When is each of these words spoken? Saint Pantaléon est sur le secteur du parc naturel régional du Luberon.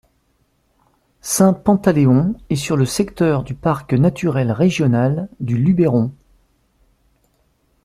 Saint 1.21 1.53
Pantaléon 1.53 2.33
est 2.49 2.55
sur 2.55 2.75
le 2.75 2.85
secteur 2.87 3.43
du 3.43 3.53
parc 3.53 3.93
naturel 3.93 4.51
régional 4.51 5.29
du 5.39 5.55
Luberon. 5.57 6.11